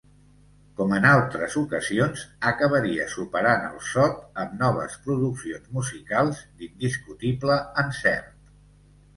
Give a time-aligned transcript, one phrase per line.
[0.77, 8.35] Com en altres ocasions, acabaria superant el sot amb noves produccions musicals d'indiscutible encert.